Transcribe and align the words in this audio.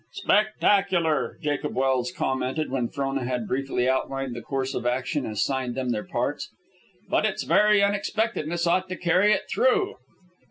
"Spectacular," 0.13 1.37
Jacob 1.43 1.75
Welse 1.75 2.11
commented, 2.11 2.71
when 2.71 2.87
Frona 2.89 3.23
had 3.23 3.47
briefly 3.47 3.87
outlined 3.87 4.35
the 4.35 4.41
course 4.41 4.73
of 4.73 4.83
action 4.87 5.25
and 5.25 5.33
assigned 5.35 5.75
them 5.75 5.91
their 5.91 6.03
parts. 6.03 6.49
"But 7.07 7.23
its 7.23 7.43
very 7.43 7.83
unexpectedness 7.83 8.65
ought 8.65 8.89
to 8.89 8.95
carry 8.95 9.31
it 9.31 9.43
through." 9.47 9.97